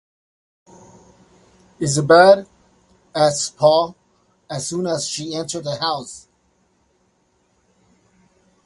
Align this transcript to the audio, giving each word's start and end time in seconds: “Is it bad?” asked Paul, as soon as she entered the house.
“Is 1.79 1.95
it 1.99 2.07
bad?” 2.07 2.47
asked 3.13 3.55
Paul, 3.57 3.95
as 4.49 4.65
soon 4.67 4.87
as 4.87 5.07
she 5.07 5.35
entered 5.35 5.65
the 5.65 5.75
house. 5.79 6.27